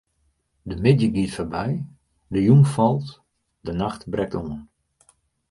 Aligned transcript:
De 0.69 0.75
middei 0.83 1.09
giet 1.15 1.33
foarby, 1.35 1.71
de 2.33 2.39
jûn 2.47 2.63
falt, 2.73 3.07
de 3.65 3.71
nacht 3.81 4.01
brekt 4.11 4.35
oan. 4.39 4.55